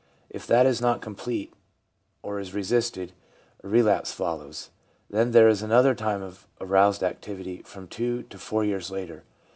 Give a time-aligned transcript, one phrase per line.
[0.31, 1.53] If that is not complete,
[2.23, 3.13] or is resisted,
[3.63, 4.71] a relapse follows.
[5.11, 9.25] Then there is another time of aroused activity, from two to four years later.